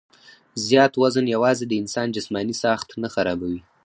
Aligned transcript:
زيات 0.67 0.93
وزن 1.03 1.25
يواځې 1.35 1.65
د 1.67 1.73
انسان 1.81 2.07
جسماني 2.15 2.55
ساخت 2.63 2.87
نۀ 3.01 3.09
خرابوي 3.15 3.59